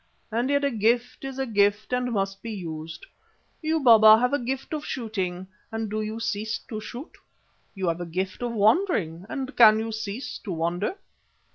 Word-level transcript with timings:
And 0.31 0.49
yet 0.49 0.63
a 0.63 0.71
gift 0.71 1.23
is 1.23 1.37
a 1.37 1.45
gift 1.45 1.93
and 1.93 2.11
must 2.11 2.41
be 2.41 2.51
used. 2.51 3.05
You, 3.61 3.79
Baba, 3.79 4.17
have 4.17 4.33
a 4.33 4.39
gift 4.39 4.73
of 4.73 4.83
shooting 4.83 5.45
and 5.71 5.91
do 5.91 6.01
you 6.01 6.19
cease 6.19 6.57
to 6.69 6.81
shoot? 6.81 7.15
You 7.75 7.87
have 7.87 8.01
a 8.01 8.07
gift 8.07 8.41
of 8.41 8.51
wandering 8.51 9.27
and 9.29 9.55
can 9.55 9.77
you 9.77 9.91
cease 9.91 10.39
to 10.39 10.51
wander?" 10.53 10.97